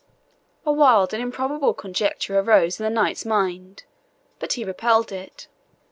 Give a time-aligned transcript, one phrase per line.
[0.65, 3.83] A wild and improbable conjecture arose in the knight's mind,
[4.39, 5.47] but he repelled it.